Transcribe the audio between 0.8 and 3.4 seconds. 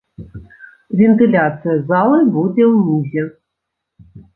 Вентыляцыя залы будзе ўнізе.